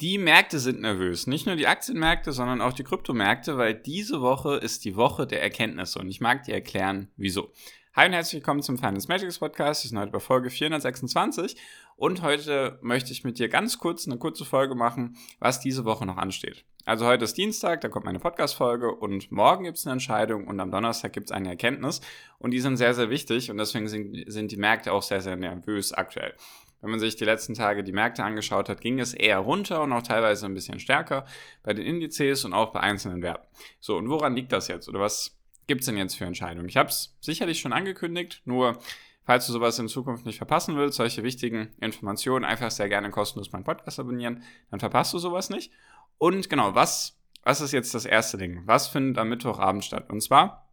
Die 0.00 0.16
Märkte 0.16 0.60
sind 0.60 0.80
nervös. 0.80 1.26
Nicht 1.26 1.46
nur 1.46 1.56
die 1.56 1.66
Aktienmärkte, 1.66 2.30
sondern 2.30 2.60
auch 2.60 2.72
die 2.72 2.84
Kryptomärkte, 2.84 3.58
weil 3.58 3.74
diese 3.74 4.20
Woche 4.20 4.54
ist 4.54 4.84
die 4.84 4.94
Woche 4.94 5.26
der 5.26 5.42
Erkenntnisse 5.42 5.98
und 5.98 6.08
ich 6.08 6.20
mag 6.20 6.44
dir 6.44 6.54
erklären, 6.54 7.10
wieso. 7.16 7.50
Hi 7.96 8.06
und 8.06 8.12
herzlich 8.12 8.34
willkommen 8.34 8.62
zum 8.62 8.78
Finance 8.78 9.08
Magics 9.08 9.40
Podcast. 9.40 9.82
Wir 9.82 9.88
sind 9.88 9.98
heute 9.98 10.12
bei 10.12 10.20
Folge 10.20 10.50
426 10.50 11.56
und 11.96 12.22
heute 12.22 12.78
möchte 12.80 13.10
ich 13.10 13.24
mit 13.24 13.40
dir 13.40 13.48
ganz 13.48 13.78
kurz 13.78 14.06
eine 14.06 14.18
kurze 14.18 14.44
Folge 14.44 14.76
machen, 14.76 15.16
was 15.40 15.58
diese 15.58 15.84
Woche 15.84 16.06
noch 16.06 16.16
ansteht. 16.16 16.64
Also 16.84 17.04
heute 17.04 17.24
ist 17.24 17.36
Dienstag, 17.36 17.80
da 17.80 17.88
kommt 17.88 18.04
meine 18.04 18.20
Podcast-Folge 18.20 18.94
und 18.94 19.32
morgen 19.32 19.64
gibt 19.64 19.78
es 19.78 19.86
eine 19.86 19.94
Entscheidung 19.94 20.46
und 20.46 20.60
am 20.60 20.70
Donnerstag 20.70 21.12
gibt 21.12 21.30
es 21.30 21.32
eine 21.32 21.48
Erkenntnis 21.48 22.02
und 22.38 22.52
die 22.52 22.60
sind 22.60 22.76
sehr, 22.76 22.94
sehr 22.94 23.10
wichtig 23.10 23.50
und 23.50 23.58
deswegen 23.58 23.88
sind, 23.88 24.24
sind 24.28 24.52
die 24.52 24.58
Märkte 24.58 24.92
auch 24.92 25.02
sehr, 25.02 25.20
sehr 25.20 25.34
nervös 25.34 25.92
aktuell. 25.92 26.34
Wenn 26.80 26.90
man 26.90 27.00
sich 27.00 27.16
die 27.16 27.24
letzten 27.24 27.54
Tage 27.54 27.82
die 27.82 27.92
Märkte 27.92 28.22
angeschaut 28.22 28.68
hat, 28.68 28.80
ging 28.80 29.00
es 29.00 29.14
eher 29.14 29.38
runter 29.38 29.82
und 29.82 29.92
auch 29.92 30.02
teilweise 30.02 30.46
ein 30.46 30.54
bisschen 30.54 30.78
stärker 30.78 31.26
bei 31.62 31.74
den 31.74 31.84
Indizes 31.84 32.44
und 32.44 32.52
auch 32.52 32.72
bei 32.72 32.80
einzelnen 32.80 33.22
Werten. 33.22 33.46
So, 33.80 33.96
und 33.96 34.08
woran 34.08 34.36
liegt 34.36 34.52
das 34.52 34.68
jetzt? 34.68 34.88
Oder 34.88 35.00
was 35.00 35.36
gibt 35.66 35.80
es 35.80 35.86
denn 35.86 35.96
jetzt 35.96 36.14
für 36.14 36.24
Entscheidungen? 36.24 36.68
Ich 36.68 36.76
habe 36.76 36.88
es 36.88 37.16
sicherlich 37.20 37.58
schon 37.58 37.72
angekündigt, 37.72 38.42
nur 38.44 38.78
falls 39.24 39.46
du 39.46 39.52
sowas 39.52 39.78
in 39.78 39.88
Zukunft 39.88 40.24
nicht 40.24 40.38
verpassen 40.38 40.76
willst, 40.76 40.96
solche 40.96 41.22
wichtigen 41.22 41.74
Informationen, 41.80 42.44
einfach 42.44 42.70
sehr 42.70 42.88
gerne 42.88 43.10
kostenlos 43.10 43.52
meinen 43.52 43.64
Podcast 43.64 43.98
abonnieren, 43.98 44.42
dann 44.70 44.80
verpasst 44.80 45.12
du 45.12 45.18
sowas 45.18 45.50
nicht. 45.50 45.72
Und 46.16 46.48
genau, 46.48 46.74
was, 46.74 47.20
was 47.42 47.60
ist 47.60 47.72
jetzt 47.72 47.94
das 47.94 48.06
erste 48.06 48.38
Ding? 48.38 48.62
Was 48.66 48.88
findet 48.88 49.18
am 49.18 49.28
Mittwochabend 49.28 49.84
statt? 49.84 50.10
Und 50.10 50.22
zwar 50.22 50.67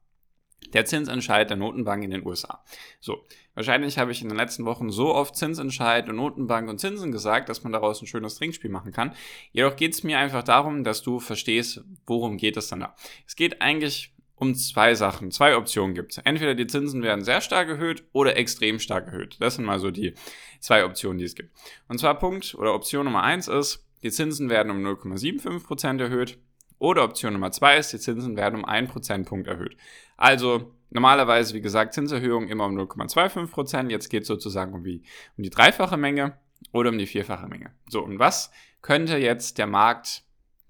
der 0.73 0.85
Zinsentscheid 0.85 1.49
der 1.49 1.57
Notenbank 1.57 2.03
in 2.03 2.11
den 2.11 2.25
USA. 2.25 2.63
So, 2.99 3.23
wahrscheinlich 3.53 3.97
habe 3.97 4.11
ich 4.11 4.21
in 4.21 4.29
den 4.29 4.37
letzten 4.37 4.65
Wochen 4.65 4.89
so 4.89 5.13
oft 5.13 5.35
Zinsentscheid 5.35 6.09
und 6.09 6.15
Notenbank 6.15 6.69
und 6.69 6.79
Zinsen 6.79 7.11
gesagt, 7.11 7.49
dass 7.49 7.63
man 7.63 7.73
daraus 7.73 8.01
ein 8.01 8.07
schönes 8.07 8.35
Trinkspiel 8.35 8.69
machen 8.69 8.91
kann. 8.91 9.13
Jedoch 9.51 9.75
geht 9.75 9.93
es 9.93 10.03
mir 10.03 10.19
einfach 10.19 10.43
darum, 10.43 10.83
dass 10.83 11.01
du 11.01 11.19
verstehst, 11.19 11.83
worum 12.05 12.37
geht 12.37 12.57
es 12.57 12.67
dann 12.67 12.81
da. 12.81 12.95
Es 13.27 13.35
geht 13.35 13.61
eigentlich 13.61 14.13
um 14.35 14.53
zwei 14.53 14.95
Sachen, 14.95 15.31
zwei 15.31 15.55
Optionen 15.55 15.95
gibt 15.95 16.11
es. 16.11 16.17
Entweder 16.19 16.55
die 16.55 16.67
Zinsen 16.67 17.01
werden 17.03 17.23
sehr 17.23 17.41
stark 17.41 17.69
erhöht 17.69 18.03
oder 18.11 18.35
extrem 18.35 18.79
stark 18.79 19.07
erhöht. 19.07 19.37
Das 19.39 19.55
sind 19.55 19.65
mal 19.65 19.79
so 19.79 19.91
die 19.91 20.13
zwei 20.59 20.83
Optionen, 20.83 21.17
die 21.17 21.25
es 21.25 21.35
gibt. 21.35 21.51
Und 21.87 21.99
zwar 21.99 22.19
Punkt 22.19 22.55
oder 22.55 22.73
Option 22.73 23.05
Nummer 23.05 23.23
eins 23.23 23.47
ist, 23.47 23.85
die 24.03 24.11
Zinsen 24.11 24.49
werden 24.49 24.71
um 24.71 24.85
0,75% 24.85 26.01
erhöht 26.01 26.37
oder 26.79 27.03
Option 27.03 27.33
Nummer 27.33 27.51
zwei 27.51 27.77
ist, 27.77 27.93
die 27.93 27.99
Zinsen 27.99 28.35
werden 28.35 28.59
um 28.59 28.65
einen 28.65 28.87
Prozentpunkt 28.87 29.47
erhöht. 29.47 29.77
Also 30.17 30.73
normalerweise, 30.89 31.53
wie 31.53 31.61
gesagt, 31.61 31.93
Zinserhöhung 31.93 32.47
immer 32.47 32.65
um 32.65 32.77
0,25 32.77 33.89
Jetzt 33.89 34.09
geht 34.09 34.23
es 34.23 34.27
sozusagen 34.27 34.73
um 34.73 34.83
die, 34.83 35.03
um 35.37 35.43
die 35.43 35.49
dreifache 35.49 35.97
Menge 35.97 36.37
oder 36.71 36.89
um 36.89 36.97
die 36.97 37.07
vierfache 37.07 37.47
Menge. 37.47 37.71
So, 37.89 38.03
und 38.03 38.19
was 38.19 38.51
könnte 38.81 39.17
jetzt 39.17 39.57
der 39.57 39.67
Markt 39.67 40.23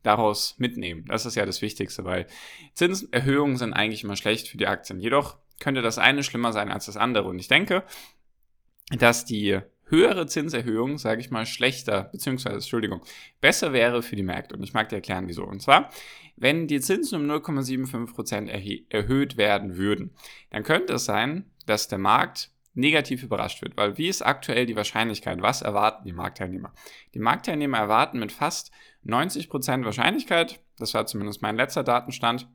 daraus 0.03 0.55
mitnehmen? 0.57 1.05
Das 1.07 1.25
ist 1.25 1.35
ja 1.35 1.45
das 1.45 1.61
Wichtigste, 1.61 2.05
weil 2.05 2.27
Zinserhöhungen 2.73 3.57
sind 3.57 3.73
eigentlich 3.73 4.03
immer 4.03 4.15
schlecht 4.15 4.47
für 4.47 4.57
die 4.57 4.67
Aktien. 4.67 4.99
Jedoch 4.99 5.37
könnte 5.59 5.81
das 5.81 5.97
eine 5.97 6.23
schlimmer 6.23 6.53
sein 6.53 6.71
als 6.71 6.85
das 6.85 6.97
andere. 6.97 7.27
Und 7.27 7.39
ich 7.39 7.47
denke, 7.47 7.83
dass 8.97 9.25
die 9.25 9.59
höhere 9.87 10.27
Zinserhöhung, 10.27 10.97
sage 10.97 11.21
ich 11.21 11.31
mal, 11.31 11.45
schlechter, 11.45 12.09
beziehungsweise, 12.11 12.55
Entschuldigung, 12.55 13.01
besser 13.41 13.73
wäre 13.73 14.01
für 14.01 14.15
die 14.15 14.23
Märkte. 14.23 14.55
Und 14.55 14.63
ich 14.63 14.73
mag 14.73 14.89
dir 14.89 14.97
erklären, 14.97 15.27
wieso. 15.27 15.43
Und 15.43 15.61
zwar, 15.61 15.89
wenn 16.35 16.67
die 16.67 16.79
Zinsen 16.81 17.21
um 17.21 17.29
0,75% 17.29 18.47
erh 18.47 18.83
erhöht 18.89 19.37
werden 19.37 19.77
würden, 19.77 20.15
dann 20.49 20.63
könnte 20.63 20.93
es 20.93 21.05
sein, 21.05 21.51
dass 21.65 21.87
der 21.87 21.99
Markt 21.99 22.51
negativ 22.73 23.23
überrascht 23.23 23.61
wird. 23.61 23.77
Weil 23.77 23.97
wie 23.97 24.07
ist 24.07 24.21
aktuell 24.21 24.65
die 24.65 24.75
Wahrscheinlichkeit? 24.75 25.41
Was 25.41 25.61
erwarten 25.61 26.03
die 26.05 26.13
Marktteilnehmer? 26.13 26.73
Die 27.13 27.19
Marktteilnehmer 27.19 27.77
erwarten 27.77 28.19
mit 28.19 28.31
fast 28.31 28.71
90% 29.05 29.85
Wahrscheinlichkeit, 29.85 30.61
das 30.77 30.93
war 30.93 31.05
zumindest 31.05 31.41
mein 31.41 31.55
letzter 31.55 31.83
Datenstand, 31.83 32.49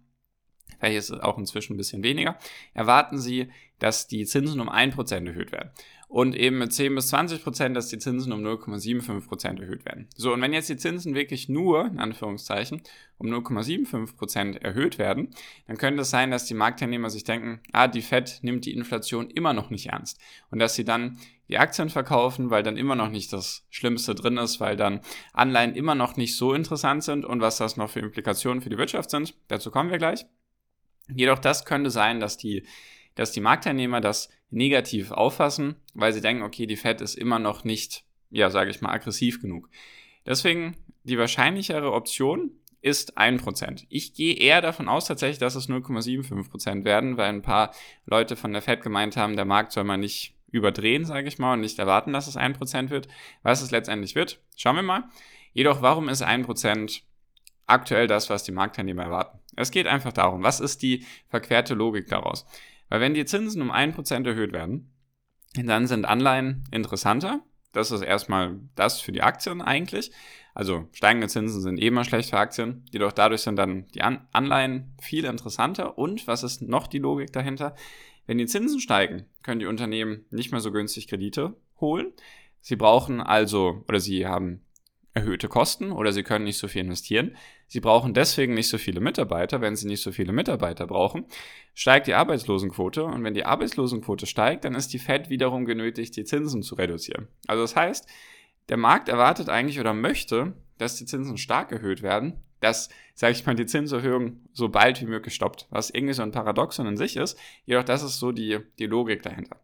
vielleicht 0.78 0.98
ist 0.98 1.10
es 1.10 1.20
auch 1.20 1.38
inzwischen 1.38 1.74
ein 1.74 1.78
bisschen 1.78 2.02
weniger, 2.02 2.38
erwarten 2.74 3.18
sie, 3.18 3.50
dass 3.78 4.06
die 4.06 4.24
Zinsen 4.26 4.60
um 4.60 4.68
1% 4.68 5.26
erhöht 5.26 5.52
werden 5.52 5.70
und 6.10 6.34
eben 6.34 6.58
mit 6.58 6.72
10 6.72 6.96
bis 6.96 7.06
20 7.08 7.44
Prozent, 7.44 7.76
dass 7.76 7.86
die 7.86 7.98
Zinsen 7.98 8.32
um 8.32 8.44
0,75 8.44 9.28
Prozent 9.28 9.60
erhöht 9.60 9.84
werden. 9.84 10.08
So, 10.16 10.32
und 10.32 10.42
wenn 10.42 10.52
jetzt 10.52 10.68
die 10.68 10.76
Zinsen 10.76 11.14
wirklich 11.14 11.48
nur, 11.48 11.86
in 11.86 12.00
Anführungszeichen, 12.00 12.82
um 13.16 13.28
0,75 13.28 14.16
Prozent 14.16 14.56
erhöht 14.60 14.98
werden, 14.98 15.28
dann 15.68 15.78
könnte 15.78 16.02
es 16.02 16.10
sein, 16.10 16.32
dass 16.32 16.46
die 16.46 16.54
Marktteilnehmer 16.54 17.10
sich 17.10 17.22
denken, 17.22 17.60
ah, 17.70 17.86
die 17.86 18.02
Fed 18.02 18.40
nimmt 18.42 18.64
die 18.66 18.74
Inflation 18.74 19.30
immer 19.30 19.52
noch 19.52 19.70
nicht 19.70 19.86
ernst. 19.86 20.20
Und 20.50 20.58
dass 20.58 20.74
sie 20.74 20.84
dann 20.84 21.16
die 21.48 21.58
Aktien 21.58 21.90
verkaufen, 21.90 22.50
weil 22.50 22.64
dann 22.64 22.76
immer 22.76 22.96
noch 22.96 23.08
nicht 23.08 23.32
das 23.32 23.64
Schlimmste 23.70 24.16
drin 24.16 24.36
ist, 24.36 24.58
weil 24.58 24.76
dann 24.76 25.02
Anleihen 25.32 25.76
immer 25.76 25.94
noch 25.94 26.16
nicht 26.16 26.36
so 26.36 26.54
interessant 26.54 27.04
sind 27.04 27.24
und 27.24 27.40
was 27.40 27.58
das 27.58 27.76
noch 27.76 27.90
für 27.90 28.00
Implikationen 28.00 28.62
für 28.62 28.70
die 28.70 28.78
Wirtschaft 28.78 29.10
sind. 29.10 29.34
Dazu 29.46 29.70
kommen 29.70 29.92
wir 29.92 29.98
gleich. 29.98 30.26
Jedoch 31.14 31.38
das 31.38 31.64
könnte 31.64 31.90
sein, 31.90 32.20
dass 32.20 32.36
die 32.36 32.64
dass 33.14 33.32
die 33.32 33.40
Marktteilnehmer 33.40 34.00
das 34.00 34.30
negativ 34.50 35.10
auffassen, 35.10 35.76
weil 35.94 36.12
sie 36.12 36.20
denken, 36.20 36.42
okay, 36.42 36.66
die 36.66 36.76
Fed 36.76 37.00
ist 37.00 37.16
immer 37.16 37.38
noch 37.38 37.64
nicht, 37.64 38.04
ja, 38.30 38.50
sage 38.50 38.70
ich 38.70 38.80
mal, 38.80 38.92
aggressiv 38.92 39.40
genug. 39.40 39.68
Deswegen 40.26 40.76
die 41.02 41.18
wahrscheinlichere 41.18 41.92
Option 41.92 42.52
ist 42.82 43.18
1%. 43.18 43.84
Ich 43.88 44.14
gehe 44.14 44.34
eher 44.34 44.62
davon 44.62 44.88
aus 44.88 45.06
tatsächlich, 45.06 45.38
dass 45.38 45.54
es 45.54 45.68
0,75% 45.68 46.84
werden, 46.84 47.16
weil 47.16 47.28
ein 47.28 47.42
paar 47.42 47.74
Leute 48.06 48.36
von 48.36 48.52
der 48.52 48.62
Fed 48.62 48.82
gemeint 48.82 49.16
haben, 49.16 49.36
der 49.36 49.44
Markt 49.44 49.72
soll 49.72 49.84
mal 49.84 49.98
nicht 49.98 50.34
überdrehen, 50.50 51.04
sage 51.04 51.28
ich 51.28 51.38
mal, 51.38 51.52
und 51.52 51.60
nicht 51.60 51.78
erwarten, 51.78 52.12
dass 52.12 52.26
es 52.26 52.36
1% 52.36 52.90
wird. 52.90 53.08
Was 53.42 53.60
es 53.60 53.70
letztendlich 53.70 54.14
wird, 54.14 54.40
schauen 54.56 54.76
wir 54.76 54.82
mal. 54.82 55.04
Jedoch, 55.52 55.82
warum 55.82 56.08
ist 56.08 56.22
1% 56.22 57.02
aktuell 57.66 58.06
das, 58.06 58.30
was 58.30 58.44
die 58.44 58.52
Marktteilnehmer 58.52 59.04
erwarten? 59.04 59.38
Es 59.60 59.70
geht 59.70 59.86
einfach 59.86 60.12
darum, 60.12 60.42
was 60.42 60.60
ist 60.60 60.82
die 60.82 61.04
verquerte 61.28 61.74
Logik 61.74 62.08
daraus? 62.08 62.46
Weil 62.88 63.00
wenn 63.00 63.14
die 63.14 63.24
Zinsen 63.24 63.62
um 63.62 63.70
1% 63.70 64.26
erhöht 64.26 64.52
werden, 64.52 64.92
dann 65.54 65.86
sind 65.86 66.04
Anleihen 66.04 66.64
interessanter. 66.70 67.42
Das 67.72 67.92
ist 67.92 68.02
erstmal 68.02 68.58
das 68.74 69.00
für 69.00 69.12
die 69.12 69.22
Aktien 69.22 69.62
eigentlich. 69.62 70.10
Also 70.54 70.88
steigende 70.92 71.28
Zinsen 71.28 71.60
sind 71.60 71.78
eh 71.78 71.86
immer 71.86 72.04
schlecht 72.04 72.30
für 72.30 72.38
Aktien. 72.38 72.84
Jedoch 72.90 73.12
dadurch 73.12 73.42
sind 73.42 73.56
dann 73.56 73.86
die 73.88 74.02
Anleihen 74.02 74.96
viel 75.00 75.24
interessanter. 75.24 75.96
Und 75.96 76.26
was 76.26 76.42
ist 76.42 76.62
noch 76.62 76.88
die 76.88 76.98
Logik 76.98 77.32
dahinter? 77.32 77.76
Wenn 78.26 78.38
die 78.38 78.46
Zinsen 78.46 78.80
steigen, 78.80 79.26
können 79.42 79.60
die 79.60 79.66
Unternehmen 79.66 80.24
nicht 80.30 80.50
mehr 80.50 80.60
so 80.60 80.72
günstig 80.72 81.08
Kredite 81.08 81.56
holen. 81.80 82.12
Sie 82.60 82.76
brauchen 82.76 83.20
also 83.20 83.84
oder 83.88 84.00
sie 84.00 84.26
haben 84.26 84.62
erhöhte 85.12 85.48
Kosten 85.48 85.90
oder 85.90 86.12
sie 86.12 86.22
können 86.22 86.44
nicht 86.44 86.58
so 86.58 86.68
viel 86.68 86.82
investieren. 86.82 87.36
Sie 87.66 87.80
brauchen 87.80 88.14
deswegen 88.14 88.54
nicht 88.54 88.68
so 88.68 88.78
viele 88.78 89.00
Mitarbeiter. 89.00 89.60
Wenn 89.60 89.76
sie 89.76 89.88
nicht 89.88 90.02
so 90.02 90.12
viele 90.12 90.32
Mitarbeiter 90.32 90.86
brauchen, 90.86 91.24
steigt 91.74 92.06
die 92.06 92.14
Arbeitslosenquote 92.14 93.04
und 93.04 93.24
wenn 93.24 93.34
die 93.34 93.44
Arbeitslosenquote 93.44 94.26
steigt, 94.26 94.64
dann 94.64 94.74
ist 94.74 94.92
die 94.92 94.98
Fed 94.98 95.30
wiederum 95.30 95.64
genötigt, 95.64 96.16
die 96.16 96.24
Zinsen 96.24 96.62
zu 96.62 96.76
reduzieren. 96.76 97.28
Also 97.46 97.62
das 97.62 97.76
heißt, 97.76 98.08
der 98.68 98.76
Markt 98.76 99.08
erwartet 99.08 99.48
eigentlich 99.48 99.80
oder 99.80 99.94
möchte, 99.94 100.54
dass 100.78 100.96
die 100.96 101.06
Zinsen 101.06 101.38
stark 101.38 101.72
erhöht 101.72 102.02
werden, 102.02 102.42
dass, 102.60 102.88
sage 103.14 103.32
ich 103.32 103.46
mal, 103.46 103.54
die 103.54 103.66
Zinserhöhung 103.66 104.40
so 104.52 104.68
bald 104.68 105.00
wie 105.00 105.06
möglich 105.06 105.34
stoppt, 105.34 105.66
was 105.70 105.90
irgendwie 105.90 106.14
so 106.14 106.22
ein 106.22 106.30
Paradoxon 106.30 106.86
in 106.86 106.96
sich 106.96 107.16
ist. 107.16 107.38
Jedoch 107.64 107.84
das 107.84 108.02
ist 108.02 108.18
so 108.18 108.32
die, 108.32 108.58
die 108.78 108.86
Logik 108.86 109.22
dahinter. 109.22 109.56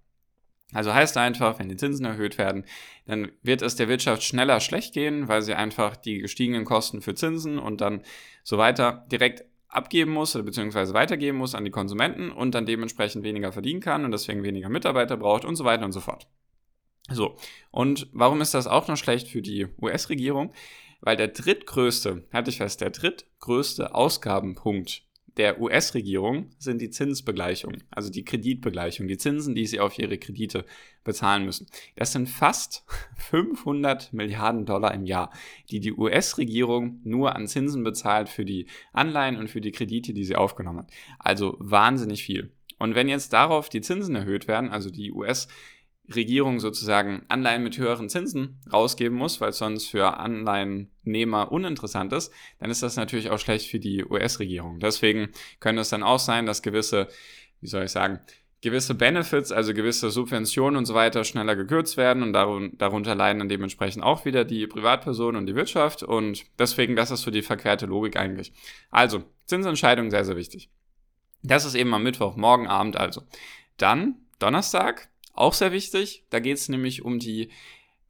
Also 0.73 0.93
heißt 0.93 1.17
einfach, 1.17 1.59
wenn 1.59 1.69
die 1.69 1.77
Zinsen 1.77 2.05
erhöht 2.05 2.39
werden, 2.39 2.65
dann 3.07 3.31
wird 3.43 3.63
es 3.63 3.77
der 3.77 3.89
Wirtschaft 3.89 4.25
schneller 4.25 4.61
schlecht 4.61 4.95
gehen, 4.95 5.29
weil 5.29 5.43
sie 5.43 5.55
einfach 5.55 5.97
die 5.97 6.19
gestiegenen 6.19 6.65
Kosten 6.65 7.03
für 7.03 7.15
Zinsen 7.15 7.59
und 7.59 7.81
dann 7.81 8.03
so 8.43 8.59
weiter 8.59 9.07
direkt 9.11 9.45
abgeben 9.69 10.13
muss 10.13 10.35
oder 10.35 10.45
beziehungsweise 10.45 10.95
weitergeben 10.95 11.39
muss 11.39 11.55
an 11.55 11.65
die 11.65 11.71
Konsumenten 11.71 12.31
und 12.31 12.55
dann 12.55 12.67
dementsprechend 12.67 13.25
weniger 13.25 13.53
verdienen 13.53 13.81
kann 13.81 14.05
und 14.05 14.11
deswegen 14.11 14.43
weniger 14.43 14.69
Mitarbeiter 14.69 15.17
braucht 15.17 15.45
und 15.45 15.57
so 15.57 15.65
weiter 15.65 15.85
und 15.85 15.93
so 15.93 16.01
fort. 16.01 16.27
So, 17.09 17.37
und 17.71 18.09
warum 18.13 18.41
ist 18.41 18.55
das 18.55 18.67
auch 18.67 18.89
noch 18.89 18.97
schlecht 18.97 19.29
für 19.29 19.43
die 19.43 19.69
US-Regierung? 19.81 20.53
Weil 21.01 21.17
der 21.17 21.29
drittgrößte, 21.29 22.25
hatte 22.33 22.51
ich 22.51 22.57
fest, 22.57 22.81
der 22.81 22.91
drittgrößte 22.91 23.95
Ausgabenpunkt 23.95 25.03
der 25.37 25.61
US-Regierung 25.61 26.51
sind 26.59 26.81
die 26.81 26.91
Zinsbegleichungen, 26.91 27.85
also 27.91 28.11
die 28.11 28.25
Kreditbegleichung, 28.25 29.07
die 29.07 29.19
Zinsen, 29.19 29.55
die 29.55 29.67
sie 29.67 29.81
auf 29.81 29.99
ihre 29.99 30.19
Kredite 30.19 30.65
bezahlen 31.05 31.45
müssen. 31.45 31.67
Das 31.95 32.13
sind 32.13 32.29
fast 32.29 32.85
500 33.17 34.13
Milliarden 34.13 34.65
Dollar 34.65 34.95
im 34.95 35.05
Jahr, 35.05 35.31
die 35.71 35.81
die 35.81 35.93
US-Regierung 35.93 37.01
nur 37.05 37.37
an 37.37 37.49
Zinsen 37.49 37.85
bezahlt 37.85 38.29
für 38.29 38.45
die 38.45 38.67
Anleihen 38.93 39.37
und 39.37 39.49
für 39.49 39.61
die 39.61 39.73
Kredite, 39.73 40.15
die 40.15 40.25
sie 40.25 40.37
aufgenommen 40.37 40.81
hat. 40.81 40.91
Also 41.19 41.57
wahnsinnig 41.59 42.23
viel. 42.23 42.51
Und 42.79 42.95
wenn 42.95 43.09
jetzt 43.09 43.33
darauf 43.33 43.69
die 43.69 43.81
Zinsen 43.81 44.15
erhöht 44.15 44.49
werden, 44.49 44.71
also 44.71 44.91
die 44.91 45.13
US 45.13 45.49
Regierung 46.15 46.61
sozusagen 46.61 47.25
Anleihen 47.29 47.63
mit 47.63 47.79
höheren 47.79 48.09
Zinsen 48.09 48.61
rausgeben 48.73 49.17
muss, 49.17 49.41
weil 49.41 49.51
es 49.51 49.59
sonst 49.59 49.87
für 49.87 50.19
Anleihennehmer 50.19 51.51
uninteressant 51.51 52.13
ist, 52.13 52.33
dann 52.59 52.71
ist 52.71 52.83
das 52.83 52.97
natürlich 52.97 53.31
auch 53.31 53.39
schlecht 53.39 53.69
für 53.71 53.79
die 53.79 54.05
US-Regierung. 54.05 54.79
Deswegen 54.81 55.29
könnte 55.61 55.83
es 55.83 55.89
dann 55.89 56.03
auch 56.03 56.19
sein, 56.19 56.47
dass 56.47 56.63
gewisse, 56.63 57.09
wie 57.61 57.67
soll 57.67 57.85
ich 57.85 57.91
sagen, 57.91 58.21
gewisse 58.63 58.95
Benefits, 58.95 59.53
also 59.53 59.75
gewisse 59.75 60.11
Subventionen 60.11 60.77
und 60.77 60.87
so 60.87 60.95
weiter 60.95 61.25
schneller 61.25 61.57
gekürzt 61.57 61.97
werden 61.97 62.23
und 62.23 62.33
darunter 62.33 63.15
leiden 63.15 63.39
dann 63.41 63.49
dementsprechend 63.49 64.03
auch 64.03 64.25
wieder 64.25 64.45
die 64.45 64.67
Privatpersonen 64.67 65.37
und 65.37 65.47
die 65.47 65.55
Wirtschaft 65.55 66.03
und 66.03 66.45
deswegen, 66.59 66.97
das 66.97 67.11
ist 67.11 67.23
so 67.23 67.31
die 67.31 67.43
verquerte 67.43 67.87
Logik 67.87 68.17
eigentlich. 68.17 68.53
Also, 68.91 69.25
Zinsentscheidung 69.45 70.11
sehr, 70.11 70.25
sehr 70.25 70.37
wichtig. 70.37 70.71
Das 71.43 71.65
ist 71.65 71.75
eben 71.75 71.95
am 71.95 72.03
Mittwoch, 72.03 72.37
morgen 72.37 72.67
Abend 72.67 72.97
also. 72.97 73.23
Dann 73.77 74.17
Donnerstag, 74.39 75.09
auch 75.37 75.55
sehr 75.55 75.73
wichtig, 75.73 76.25
da 76.31 76.41
geht 76.41 76.57
es 76.57 76.69
nämlich 76.69 77.05
um 77.05 77.19
die 77.19 77.51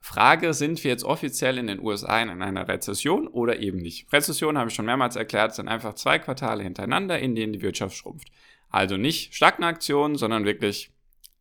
Frage, 0.01 0.55
sind 0.55 0.85
wir 0.85 0.91
jetzt 0.91 1.05
offiziell 1.05 1.59
in 1.59 1.67
den 1.67 1.81
USA 1.81 2.23
in 2.23 2.31
einer 2.31 2.69
Rezession 2.69 3.27
oder 3.27 3.59
eben 3.59 3.79
nicht? 3.79 4.13
Rezession, 4.13 4.57
habe 4.57 4.71
ich 4.71 4.75
schon 4.75 4.87
mehrmals 4.87 5.17
erklärt, 5.17 5.55
sind 5.55 5.69
einfach 5.69 5.95
zwei 5.95 6.21
Quartale 6.21 6.63
hintereinander, 6.63 7.19
in 7.19 7.35
denen 7.35 7.53
die 7.53 7.63
Wirtschaft 7.63 7.97
schrumpft. 7.97 8.29
Also 8.69 8.97
nicht 8.97 9.35
Stagnation, 9.35 10.17
sondern 10.17 10.45
wirklich 10.45 10.93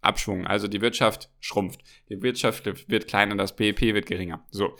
Abschwung. 0.01 0.47
Also 0.47 0.67
die 0.67 0.81
Wirtschaft 0.81 1.29
schrumpft. 1.39 1.81
Die 2.09 2.21
Wirtschaft 2.21 2.65
wird 2.89 3.07
kleiner, 3.07 3.35
das 3.35 3.55
BIP 3.55 3.81
wird 3.81 4.05
geringer. 4.05 4.43
So. 4.49 4.75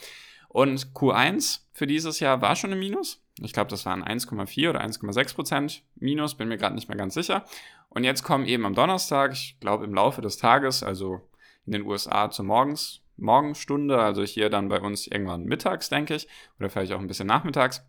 Und 0.50 0.94
Q1 0.94 1.60
für 1.74 1.86
dieses 1.86 2.20
Jahr 2.20 2.42
war 2.42 2.56
schon 2.56 2.72
im 2.72 2.80
Minus. 2.80 3.22
Ich 3.42 3.52
glaube, 3.52 3.70
das 3.70 3.86
waren 3.86 4.04
1,4 4.04 4.70
oder 4.70 4.82
1,6 4.82 5.36
Prozent 5.36 5.84
Minus, 5.96 6.36
bin 6.36 6.48
mir 6.48 6.58
gerade 6.58 6.76
nicht 6.76 6.88
mehr 6.88 6.98
ganz 6.98 7.14
sicher. 7.14 7.46
Und 7.96 8.04
jetzt 8.04 8.24
kommen 8.24 8.46
eben 8.46 8.66
am 8.66 8.76
Donnerstag, 8.76 9.32
ich 9.32 9.58
glaube 9.62 9.86
im 9.86 9.94
Laufe 9.94 10.22
des 10.22 10.38
Tages, 10.38 10.84
also 10.84 11.22
in 11.66 11.72
den 11.72 11.84
USA 11.84 12.30
zur 12.30 12.44
Morgens, 12.44 13.02
Morgenstunde, 13.16 13.98
also 13.98 14.22
hier 14.24 14.50
dann 14.50 14.68
bei 14.68 14.82
uns 14.82 15.08
irgendwann 15.08 15.46
mittags, 15.46 15.88
denke 15.88 16.16
ich, 16.16 16.28
oder 16.60 16.70
vielleicht 16.70 16.92
auch 16.92 17.00
ein 17.00 17.08
bisschen 17.08 17.28
nachmittags, 17.28 17.84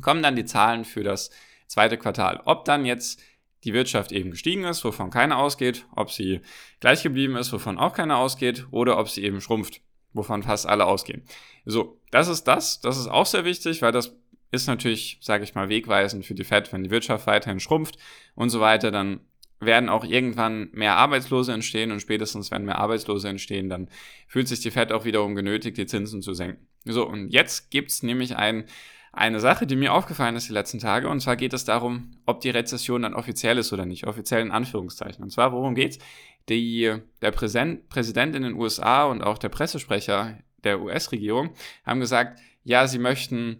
kommen 0.00 0.22
dann 0.22 0.36
die 0.36 0.44
Zahlen 0.44 0.84
für 0.84 1.02
das 1.02 1.30
zweite 1.66 1.98
Quartal. 1.98 2.40
Ob 2.44 2.64
dann 2.66 2.86
jetzt 2.86 3.20
die 3.64 3.72
Wirtschaft 3.72 4.12
eben 4.12 4.30
gestiegen 4.30 4.62
ist, 4.62 4.84
wovon 4.84 5.10
keiner 5.10 5.38
ausgeht, 5.38 5.86
ob 5.96 6.12
sie 6.12 6.40
gleich 6.78 7.02
geblieben 7.02 7.34
ist, 7.34 7.52
wovon 7.52 7.78
auch 7.78 7.94
keiner 7.94 8.18
ausgeht, 8.18 8.68
oder 8.70 8.96
ob 8.96 9.08
sie 9.08 9.24
eben 9.24 9.40
schrumpft, 9.40 9.80
wovon 10.12 10.44
fast 10.44 10.66
alle 10.66 10.86
ausgehen. 10.86 11.24
So, 11.64 12.00
das 12.12 12.28
ist 12.28 12.44
das. 12.44 12.80
Das 12.80 12.96
ist 12.96 13.08
auch 13.08 13.26
sehr 13.26 13.44
wichtig, 13.44 13.82
weil 13.82 13.90
das 13.90 14.16
ist 14.62 14.68
natürlich, 14.68 15.18
sage 15.20 15.44
ich 15.44 15.54
mal, 15.54 15.68
wegweisend 15.68 16.24
für 16.26 16.34
die 16.34 16.44
Fed, 16.44 16.72
wenn 16.72 16.84
die 16.84 16.90
Wirtschaft 16.90 17.26
weiterhin 17.26 17.60
schrumpft 17.60 17.96
und 18.34 18.50
so 18.50 18.60
weiter, 18.60 18.90
dann 18.90 19.20
werden 19.60 19.88
auch 19.88 20.04
irgendwann 20.04 20.68
mehr 20.72 20.96
Arbeitslose 20.96 21.52
entstehen 21.52 21.90
und 21.90 22.00
spätestens 22.00 22.50
wenn 22.50 22.64
mehr 22.64 22.78
Arbeitslose 22.78 23.28
entstehen, 23.28 23.70
dann 23.70 23.88
fühlt 24.26 24.48
sich 24.48 24.60
die 24.60 24.70
Fed 24.70 24.92
auch 24.92 25.04
wiederum 25.04 25.34
genötigt, 25.34 25.78
die 25.78 25.86
Zinsen 25.86 26.20
zu 26.20 26.34
senken. 26.34 26.66
So, 26.84 27.06
und 27.06 27.28
jetzt 27.30 27.70
gibt's 27.70 28.02
nämlich 28.02 28.36
ein 28.36 28.64
eine 29.16 29.40
Sache, 29.40 29.66
die 29.66 29.76
mir 29.76 29.94
aufgefallen 29.94 30.36
ist 30.36 30.50
die 30.50 30.52
letzten 30.52 30.78
Tage. 30.78 31.08
Und 31.08 31.20
zwar 31.20 31.36
geht 31.36 31.54
es 31.54 31.64
darum, 31.64 32.10
ob 32.26 32.42
die 32.42 32.50
Rezession 32.50 33.00
dann 33.00 33.14
offiziell 33.14 33.56
ist 33.56 33.72
oder 33.72 33.86
nicht. 33.86 34.06
Offiziell 34.06 34.42
in 34.42 34.50
Anführungszeichen. 34.50 35.24
Und 35.24 35.30
zwar, 35.30 35.52
worum 35.52 35.74
geht's? 35.74 35.98
Die, 36.50 36.94
der 37.22 37.30
Präsident, 37.30 37.88
Präsident 37.88 38.36
in 38.36 38.42
den 38.42 38.54
USA 38.54 39.06
und 39.06 39.22
auch 39.22 39.38
der 39.38 39.48
Pressesprecher 39.48 40.38
der 40.62 40.82
US-Regierung 40.82 41.54
haben 41.86 42.00
gesagt, 42.00 42.38
ja, 42.62 42.86
sie 42.86 42.98
möchten 42.98 43.56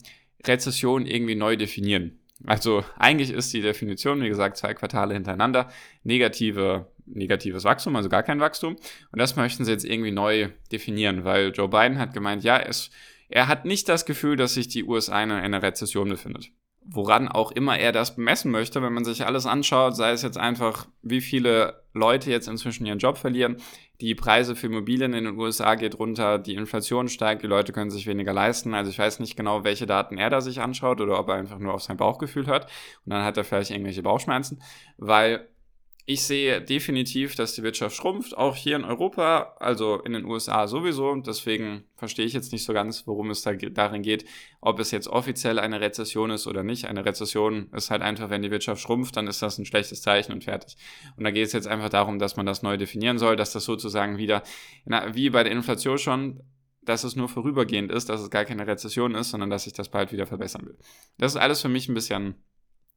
Rezession 0.46 1.06
irgendwie 1.06 1.34
neu 1.34 1.56
definieren. 1.56 2.18
Also 2.44 2.84
eigentlich 2.98 3.30
ist 3.30 3.52
die 3.52 3.62
Definition, 3.62 4.20
wie 4.22 4.28
gesagt, 4.28 4.58
zwei 4.58 4.74
Quartale 4.74 5.14
hintereinander, 5.14 5.70
negative, 6.04 6.86
negatives 7.06 7.64
Wachstum, 7.64 7.96
also 7.96 8.08
gar 8.08 8.22
kein 8.22 8.40
Wachstum. 8.40 8.76
Und 9.10 9.18
das 9.18 9.36
möchten 9.36 9.64
sie 9.64 9.72
jetzt 9.72 9.84
irgendwie 9.84 10.10
neu 10.10 10.50
definieren, 10.70 11.24
weil 11.24 11.52
Joe 11.54 11.68
Biden 11.68 11.98
hat 11.98 12.12
gemeint, 12.12 12.44
ja, 12.44 12.58
es 12.58 12.90
er 13.28 13.48
hat 13.48 13.64
nicht 13.64 13.88
das 13.88 14.06
Gefühl, 14.06 14.36
dass 14.36 14.54
sich 14.54 14.68
die 14.68 14.84
USA 14.84 15.22
in 15.22 15.32
einer 15.32 15.62
Rezession 15.62 16.08
befindet. 16.08 16.50
Woran 16.88 17.28
auch 17.28 17.50
immer 17.50 17.78
er 17.78 17.90
das 17.90 18.14
bemessen 18.14 18.52
möchte, 18.52 18.80
wenn 18.80 18.92
man 18.92 19.04
sich 19.04 19.26
alles 19.26 19.44
anschaut, 19.44 19.96
sei 19.96 20.12
es 20.12 20.22
jetzt 20.22 20.38
einfach, 20.38 20.86
wie 21.02 21.20
viele 21.20 21.82
Leute 21.92 22.30
jetzt 22.30 22.46
inzwischen 22.46 22.86
ihren 22.86 22.98
Job 22.98 23.18
verlieren, 23.18 23.56
die 24.00 24.14
Preise 24.14 24.54
für 24.54 24.66
Immobilien 24.66 25.14
in 25.14 25.24
den 25.24 25.38
USA 25.38 25.74
geht 25.74 25.98
runter, 25.98 26.38
die 26.38 26.54
Inflation 26.54 27.08
steigt, 27.08 27.42
die 27.42 27.46
Leute 27.46 27.72
können 27.72 27.90
sich 27.90 28.06
weniger 28.06 28.32
leisten. 28.32 28.74
Also 28.74 28.90
ich 28.90 28.98
weiß 28.98 29.20
nicht 29.20 29.36
genau, 29.36 29.64
welche 29.64 29.86
Daten 29.86 30.18
er 30.18 30.30
da 30.30 30.40
sich 30.40 30.60
anschaut 30.60 31.00
oder 31.00 31.18
ob 31.18 31.28
er 31.28 31.34
einfach 31.34 31.58
nur 31.58 31.74
auf 31.74 31.82
sein 31.82 31.96
Bauchgefühl 31.96 32.46
hört 32.46 32.66
und 33.04 33.12
dann 33.12 33.24
hat 33.24 33.36
er 33.36 33.44
vielleicht 33.44 33.70
irgendwelche 33.70 34.02
Bauchschmerzen, 34.02 34.62
weil 34.98 35.48
ich 36.08 36.22
sehe 36.22 36.62
definitiv, 36.62 37.34
dass 37.34 37.54
die 37.54 37.64
Wirtschaft 37.64 37.96
schrumpft, 37.96 38.36
auch 38.36 38.54
hier 38.54 38.76
in 38.76 38.84
Europa, 38.84 39.56
also 39.58 40.00
in 40.02 40.12
den 40.12 40.24
USA 40.24 40.68
sowieso. 40.68 41.12
Deswegen 41.16 41.82
verstehe 41.96 42.24
ich 42.24 42.32
jetzt 42.32 42.52
nicht 42.52 42.64
so 42.64 42.72
ganz, 42.72 43.08
worum 43.08 43.30
es 43.30 43.42
da 43.42 43.52
darin 43.54 44.02
geht, 44.02 44.24
ob 44.60 44.78
es 44.78 44.92
jetzt 44.92 45.08
offiziell 45.08 45.58
eine 45.58 45.80
Rezession 45.80 46.30
ist 46.30 46.46
oder 46.46 46.62
nicht. 46.62 46.84
Eine 46.84 47.04
Rezession 47.04 47.72
ist 47.72 47.90
halt 47.90 48.02
einfach, 48.02 48.30
wenn 48.30 48.42
die 48.42 48.52
Wirtschaft 48.52 48.80
schrumpft, 48.80 49.16
dann 49.16 49.26
ist 49.26 49.42
das 49.42 49.58
ein 49.58 49.66
schlechtes 49.66 50.00
Zeichen 50.00 50.30
und 50.30 50.44
fertig. 50.44 50.76
Und 51.16 51.24
da 51.24 51.32
geht 51.32 51.48
es 51.48 51.52
jetzt 51.52 51.66
einfach 51.66 51.88
darum, 51.88 52.20
dass 52.20 52.36
man 52.36 52.46
das 52.46 52.62
neu 52.62 52.76
definieren 52.76 53.18
soll, 53.18 53.34
dass 53.34 53.52
das 53.52 53.64
sozusagen 53.64 54.16
wieder, 54.16 54.44
na, 54.84 55.12
wie 55.16 55.30
bei 55.30 55.42
der 55.42 55.50
Inflation 55.50 55.98
schon, 55.98 56.40
dass 56.82 57.02
es 57.02 57.16
nur 57.16 57.28
vorübergehend 57.28 57.90
ist, 57.90 58.08
dass 58.08 58.20
es 58.20 58.30
gar 58.30 58.44
keine 58.44 58.68
Rezession 58.68 59.16
ist, 59.16 59.30
sondern 59.30 59.50
dass 59.50 59.64
sich 59.64 59.72
das 59.72 59.88
bald 59.88 60.12
wieder 60.12 60.28
verbessern 60.28 60.66
will. 60.66 60.78
Das 61.18 61.32
ist 61.32 61.40
alles 61.40 61.60
für 61.60 61.68
mich 61.68 61.88
ein 61.88 61.94
bisschen 61.94 62.36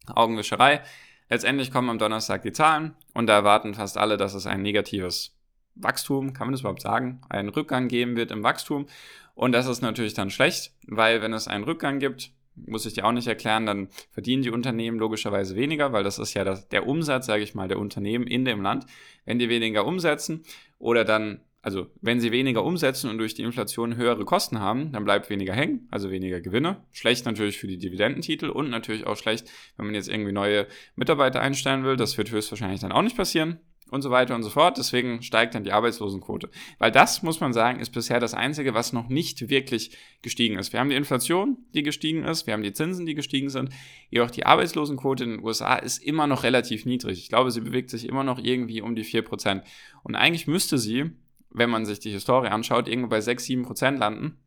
Augenwischerei. 0.06 0.84
Letztendlich 1.30 1.72
kommen 1.72 1.90
am 1.90 2.00
Donnerstag 2.00 2.42
die 2.42 2.52
Zahlen 2.52 2.96
und 3.14 3.28
da 3.28 3.34
erwarten 3.34 3.76
fast 3.76 3.98
alle, 3.98 4.18
dass 4.18 4.34
es 4.34 4.48
ein 4.48 4.62
negatives 4.62 5.36
Wachstum, 5.76 6.34
kann 6.34 6.48
man 6.48 6.54
das 6.54 6.62
überhaupt 6.62 6.81
sagen, 6.81 7.22
einen 7.30 7.50
Rückgang 7.50 7.88
geben 7.88 8.16
wird 8.16 8.31
im 8.31 8.44
Wachstum. 8.44 8.88
Und 9.36 9.52
das 9.52 9.68
ist 9.68 9.81
natürlich 9.81 10.16
dann 10.16 10.31
schlecht, 10.31 10.74
weil 10.88 11.22
wenn 11.22 11.31
es 11.34 11.48
einen 11.48 11.64
Rückgang 11.64 12.00
gibt, 12.00 12.31
muss 12.56 12.86
ich 12.86 12.94
dir 12.94 13.06
auch 13.06 13.12
nicht 13.12 13.28
erklären, 13.28 13.66
dann 13.66 13.88
verdienen 14.12 14.44
die 14.44 14.50
Unternehmen 14.50 15.00
logischerweise 15.00 15.56
weniger, 15.56 15.94
weil 15.94 16.04
das 16.04 16.20
ist 16.20 16.34
ja 16.34 16.44
das, 16.44 16.68
der 16.68 16.88
Umsatz, 16.88 17.26
sage 17.26 17.44
ich 17.44 17.56
mal, 17.56 17.68
der 17.68 17.80
Unternehmen 17.80 18.28
in 18.28 18.44
dem 18.44 18.62
Land. 18.62 18.86
Wenn 19.24 19.40
die 19.40 19.50
weniger 19.50 19.86
umsetzen 19.86 20.44
oder 20.78 21.06
dann 21.06 21.42
also 21.69 21.86
wenn 22.01 22.19
sie 22.19 22.31
weniger 22.31 22.66
umsetzen 22.66 23.12
und 23.12 23.19
durch 23.19 23.36
die 23.36 23.44
Inflation 23.44 23.95
höhere 23.95 24.25
Kosten 24.25 24.60
haben, 24.60 24.92
dann 24.92 25.06
bleibt 25.06 25.30
weniger 25.30 25.54
hängen, 25.54 25.88
also 25.92 26.10
weniger 26.10 26.42
Gewinne. 26.42 26.83
Schlecht 26.92 27.27
natürlich 27.27 27.60
für 27.60 27.68
die 27.68 27.77
Dividendentitel 27.77 28.50
und 28.50 28.71
natürlich 28.71 29.06
auch 29.06 29.18
schlecht, 29.18 29.48
wenn 29.77 29.86
man 29.86 29.94
jetzt 29.94 30.10
irgendwie 30.10 30.31
neue 30.31 30.66
Mitarbeiter 30.95 31.42
einstellen 31.42 31.83
will. 31.83 31.95
Das 31.95 32.18
wird 32.18 32.31
höchstwahrscheinlich 32.31 32.81
dann 32.81 32.92
auch 32.92 33.04
nicht 33.04 33.16
passieren 33.16 33.60
und 33.92 34.01
so 34.01 34.10
weiter 34.10 34.33
und 34.33 34.42
so 34.42 34.50
fort. 34.50 34.80
Deswegen 34.80 35.21
steigt 35.21 35.54
dann 35.54 35.63
die 35.63 35.71
Arbeitslosenquote. 35.71 36.50
Weil 36.80 36.92
das, 36.92 37.21
muss 37.21 37.39
man 37.39 37.54
sagen, 37.54 37.80
ist 37.80 37.92
bisher 37.92 38.19
das 38.19 38.33
Einzige, 38.33 38.74
was 38.74 38.92
noch 38.92 39.07
nicht 39.07 39.51
wirklich 39.51 39.95
gestiegen 40.24 40.57
ist. 40.57 40.74
Wir 40.74 40.80
haben 40.80 40.89
die 40.89 40.95
Inflation, 40.95 41.60
die 41.75 41.83
gestiegen 41.83 42.24
ist, 42.24 42.48
wir 42.48 42.56
haben 42.56 42.63
die 42.63 42.74
Zinsen, 42.74 43.06
die 43.06 43.13
gestiegen 43.13 43.51
sind. 43.51 43.69
Jedoch 44.10 44.31
die 44.31 44.48
Arbeitslosenquote 44.48 45.24
in 45.24 45.30
den 45.33 45.44
USA 45.44 45.75
ist 45.75 46.00
immer 46.00 46.25
noch 46.25 46.42
relativ 46.42 46.86
niedrig. 46.86 47.19
Ich 47.19 47.30
glaube, 47.30 47.51
sie 47.51 47.62
bewegt 47.62 47.92
sich 47.92 48.07
immer 48.10 48.24
noch 48.24 48.39
irgendwie 48.39 48.81
um 48.81 48.95
die 48.95 49.06
4%. 49.06 49.62
Und 50.01 50.16
eigentlich 50.16 50.48
müsste 50.48 50.80
sie 50.80 51.12
wenn 51.50 51.69
man 51.69 51.86
sich 51.86 52.00
die 52.00 52.12
Historie 52.12 52.50
anschaut, 52.50 52.88
irgendwo 52.88 53.10
bei 53.10 53.22
6, 53.22 53.44
7 53.44 53.63
Prozent 53.63 54.00
landen, 54.00 54.40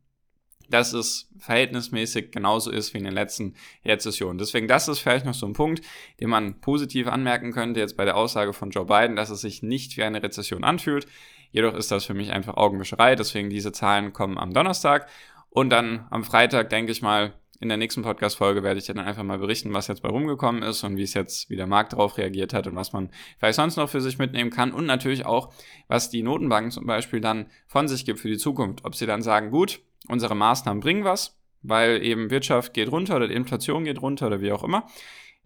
dass 0.68 0.92
es 0.92 1.28
verhältnismäßig 1.38 2.30
genauso 2.30 2.70
ist 2.70 2.94
wie 2.94 2.98
in 2.98 3.04
den 3.04 3.12
letzten 3.12 3.54
Rezessionen. 3.84 4.38
Deswegen, 4.38 4.68
das 4.68 4.88
ist 4.88 5.00
vielleicht 5.00 5.26
noch 5.26 5.34
so 5.34 5.46
ein 5.46 5.52
Punkt, 5.52 5.82
den 6.20 6.30
man 6.30 6.60
positiv 6.60 7.08
anmerken 7.08 7.52
könnte, 7.52 7.80
jetzt 7.80 7.96
bei 7.96 8.04
der 8.04 8.16
Aussage 8.16 8.52
von 8.52 8.70
Joe 8.70 8.86
Biden, 8.86 9.16
dass 9.16 9.30
es 9.30 9.40
sich 9.42 9.62
nicht 9.62 9.96
wie 9.96 10.02
eine 10.02 10.22
Rezession 10.22 10.64
anfühlt. 10.64 11.06
Jedoch 11.50 11.74
ist 11.74 11.90
das 11.90 12.06
für 12.06 12.14
mich 12.14 12.32
einfach 12.32 12.56
Augenwischerei, 12.56 13.14
deswegen 13.14 13.50
diese 13.50 13.72
Zahlen 13.72 14.12
kommen 14.12 14.38
am 14.38 14.54
Donnerstag 14.54 15.08
und 15.50 15.68
dann 15.68 16.06
am 16.10 16.24
Freitag, 16.24 16.70
denke 16.70 16.92
ich 16.92 17.02
mal, 17.02 17.34
in 17.60 17.68
der 17.68 17.78
nächsten 17.78 18.02
Podcast-Folge 18.02 18.62
werde 18.62 18.80
ich 18.80 18.86
dann 18.86 18.98
einfach 18.98 19.22
mal 19.22 19.38
berichten, 19.38 19.72
was 19.72 19.86
jetzt 19.86 20.02
bei 20.02 20.08
rumgekommen 20.08 20.62
ist 20.62 20.82
und 20.82 20.96
wie 20.96 21.02
es 21.02 21.14
jetzt, 21.14 21.48
wie 21.48 21.56
der 21.56 21.66
Markt 21.66 21.92
darauf 21.92 22.18
reagiert 22.18 22.54
hat 22.54 22.66
und 22.66 22.74
was 22.74 22.92
man 22.92 23.10
vielleicht 23.38 23.56
sonst 23.56 23.76
noch 23.76 23.88
für 23.88 24.00
sich 24.00 24.18
mitnehmen 24.18 24.50
kann 24.50 24.72
und 24.72 24.86
natürlich 24.86 25.26
auch, 25.26 25.52
was 25.86 26.10
die 26.10 26.22
Notenbanken 26.22 26.72
zum 26.72 26.86
Beispiel 26.86 27.20
dann 27.20 27.46
von 27.66 27.86
sich 27.88 28.04
gibt 28.04 28.20
für 28.20 28.28
die 28.28 28.38
Zukunft. 28.38 28.84
Ob 28.84 28.94
sie 28.94 29.06
dann 29.06 29.22
sagen, 29.22 29.50
gut, 29.50 29.80
unsere 30.08 30.34
Maßnahmen 30.34 30.80
bringen 30.80 31.04
was, 31.04 31.38
weil 31.62 32.02
eben 32.02 32.30
Wirtschaft 32.30 32.74
geht 32.74 32.90
runter 32.90 33.16
oder 33.16 33.28
die 33.28 33.34
Inflation 33.34 33.84
geht 33.84 34.02
runter 34.02 34.26
oder 34.26 34.40
wie 34.40 34.52
auch 34.52 34.64
immer. 34.64 34.88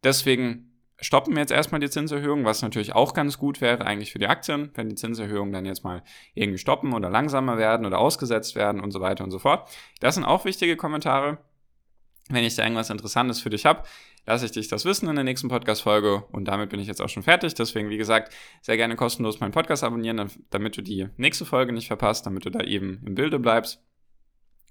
Deswegen 0.03 0.73
stoppen 0.99 1.35
wir 1.35 1.41
jetzt 1.41 1.53
erstmal 1.53 1.81
die 1.81 1.91
Zinserhöhung, 1.91 2.45
was 2.45 2.63
natürlich 2.63 2.95
auch 2.95 3.13
ganz 3.13 3.39
gut 3.39 3.61
wäre 3.61 3.85
eigentlich 3.85 4.13
für 4.13 4.19
die 4.19 4.29
Aktien, 4.29 4.71
wenn 4.75 4.89
die 4.89 4.95
Zinserhöhungen 4.95 5.53
dann 5.53 5.67
jetzt 5.67 5.85
mal 5.85 6.03
irgendwie 6.35 6.59
stoppen 6.59 6.95
oder 6.95 7.11
langsamer 7.11 7.59
werden 7.59 7.85
oder 7.85 7.99
ausgesetzt 7.99 8.55
werden 8.57 8.81
und 8.81 8.91
so 8.91 9.01
weiter 9.01 9.25
und 9.25 9.31
so 9.31 9.39
fort. 9.39 9.69
Das 10.01 10.15
sind 10.15 10.25
auch 10.25 10.45
wichtige 10.45 10.77
Kommentare. 10.77 11.39
Wenn 12.29 12.45
ich 12.45 12.57
da 12.57 12.65
irgendwas 12.65 12.91
Interessantes 12.91 13.41
für 13.41 13.51
dich 13.51 13.67
habe, 13.67 13.85
lasse 14.27 14.47
ich 14.47 14.53
dich 14.53 14.69
das 14.69 14.85
wissen 14.85 15.09
in 15.09 15.15
der 15.15 15.25
nächsten 15.25 15.49
Podcast-Folge. 15.49 16.25
Und 16.33 16.47
damit 16.47 16.71
bin 16.71 16.81
ich 16.81 16.89
jetzt 16.89 17.01
auch 17.01 17.09
schon 17.09 17.23
fertig. 17.23 17.55
Deswegen, 17.55 17.89
wie 17.89 17.97
gesagt, 17.97 18.35
sehr 18.63 18.77
gerne 18.77 18.97
kostenlos 18.97 19.39
meinen 19.39 19.53
Podcast 19.53 19.85
abonnieren, 19.85 20.31
damit 20.51 20.77
du 20.77 20.83
die 20.83 21.09
nächste 21.17 21.45
Folge 21.45 21.73
nicht 21.73 21.87
verpasst, 21.87 22.27
damit 22.27 22.45
du 22.45 22.51
da 22.51 22.61
eben 22.61 23.01
im 23.07 23.15
Bilde 23.15 23.39
bleibst. 23.39 23.81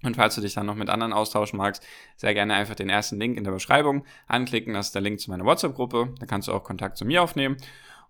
Und 0.02 0.16
falls 0.16 0.34
du 0.34 0.42
dich 0.42 0.52
dann 0.52 0.66
noch 0.66 0.74
mit 0.74 0.90
anderen 0.90 1.14
austauschen 1.14 1.56
magst, 1.56 1.82
sehr 2.16 2.34
gerne 2.34 2.52
einfach 2.52 2.74
den 2.74 2.90
ersten 2.90 3.18
Link 3.18 3.38
in 3.38 3.44
der 3.44 3.52
Beschreibung 3.52 4.04
anklicken. 4.26 4.74
Das 4.74 4.86
ist 4.86 4.94
der 4.94 5.00
Link 5.00 5.20
zu 5.20 5.30
meiner 5.30 5.46
WhatsApp-Gruppe. 5.46 6.14
Da 6.20 6.26
kannst 6.26 6.48
du 6.48 6.52
auch 6.52 6.62
Kontakt 6.62 6.98
zu 6.98 7.06
mir 7.06 7.22
aufnehmen. 7.22 7.56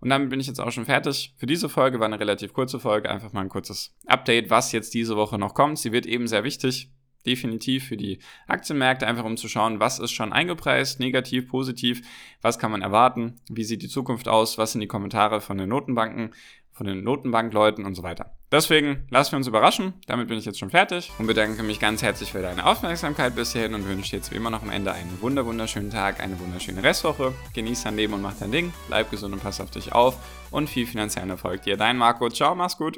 Und 0.01 0.09
damit 0.09 0.29
bin 0.29 0.41
ich 0.41 0.47
jetzt 0.47 0.59
auch 0.59 0.71
schon 0.71 0.85
fertig. 0.85 1.33
Für 1.37 1.45
diese 1.45 1.69
Folge 1.69 1.99
war 1.99 2.05
eine 2.05 2.19
relativ 2.19 2.53
kurze 2.53 2.79
Folge. 2.79 3.09
Einfach 3.09 3.31
mal 3.31 3.41
ein 3.41 3.49
kurzes 3.49 3.95
Update, 4.05 4.49
was 4.49 4.73
jetzt 4.73 4.93
diese 4.93 5.15
Woche 5.15 5.37
noch 5.39 5.53
kommt. 5.53 5.79
Sie 5.79 5.93
wird 5.93 6.05
eben 6.05 6.27
sehr 6.27 6.43
wichtig 6.43 6.91
definitiv 7.27 7.85
für 7.87 7.97
die 7.97 8.19
Aktienmärkte, 8.47 9.05
einfach 9.05 9.25
um 9.25 9.37
zu 9.37 9.47
schauen, 9.47 9.79
was 9.79 9.99
ist 9.99 10.11
schon 10.11 10.33
eingepreist, 10.33 10.99
negativ, 10.99 11.47
positiv, 11.47 12.01
was 12.41 12.57
kann 12.57 12.71
man 12.71 12.81
erwarten, 12.81 13.35
wie 13.49 13.63
sieht 13.63 13.83
die 13.83 13.89
Zukunft 13.89 14.27
aus, 14.27 14.57
was 14.57 14.71
sind 14.71 14.81
die 14.81 14.87
Kommentare 14.87 15.41
von 15.41 15.57
den 15.57 15.69
Notenbanken, 15.69 16.31
von 16.77 16.85
den 16.85 17.03
Notenbankleuten 17.03 17.85
und 17.85 17.95
so 17.95 18.03
weiter. 18.03 18.31
Deswegen 18.51 19.07
lassen 19.09 19.33
wir 19.33 19.37
uns 19.37 19.47
überraschen. 19.47 19.93
Damit 20.05 20.27
bin 20.29 20.37
ich 20.37 20.45
jetzt 20.45 20.59
schon 20.59 20.69
fertig 20.69 21.11
und 21.17 21.25
bedanke 21.25 21.63
mich 21.63 21.79
ganz 21.79 22.03
herzlich 22.03 22.31
für 22.31 22.41
deine 22.41 22.65
Aufmerksamkeit 22.65 23.35
bis 23.35 23.51
hierhin 23.51 23.73
und 23.73 23.87
wünsche 23.87 24.11
dir 24.11 24.17
jetzt 24.17 24.31
wie 24.31 24.35
immer 24.35 24.51
noch 24.51 24.61
am 24.61 24.69
Ende 24.69 24.93
einen 24.93 25.19
wunder 25.19 25.45
wunderschönen 25.45 25.89
Tag, 25.89 26.21
eine 26.21 26.39
wunderschöne 26.39 26.83
Restwoche. 26.83 27.33
Genieß 27.55 27.83
dein 27.83 27.97
Leben 27.97 28.13
und 28.13 28.21
mach 28.21 28.35
dein 28.39 28.51
Ding. 28.51 28.71
Bleib 28.87 29.09
gesund 29.09 29.33
und 29.33 29.41
pass 29.41 29.59
auf 29.59 29.71
dich 29.71 29.91
auf 29.91 30.17
und 30.51 30.69
viel 30.69 30.85
finanziellen 30.85 31.31
Erfolg 31.31 31.63
dir. 31.63 31.75
Dein 31.75 31.97
Marco. 31.97 32.29
Ciao, 32.29 32.55
mach's 32.55 32.77
gut. 32.77 32.95